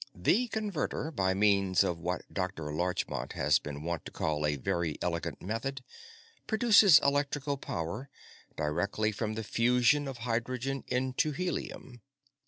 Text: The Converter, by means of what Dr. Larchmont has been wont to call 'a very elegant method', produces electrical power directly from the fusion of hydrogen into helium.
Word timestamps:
The 0.15 0.47
Converter, 0.47 1.11
by 1.11 1.35
means 1.35 1.83
of 1.83 1.99
what 1.99 2.23
Dr. 2.33 2.73
Larchmont 2.73 3.33
has 3.33 3.59
been 3.59 3.83
wont 3.83 4.03
to 4.05 4.11
call 4.11 4.47
'a 4.47 4.55
very 4.55 4.97
elegant 4.99 5.43
method', 5.43 5.83
produces 6.47 6.97
electrical 7.03 7.55
power 7.55 8.09
directly 8.57 9.11
from 9.11 9.35
the 9.35 9.43
fusion 9.43 10.07
of 10.07 10.17
hydrogen 10.25 10.83
into 10.87 11.33
helium. 11.33 12.01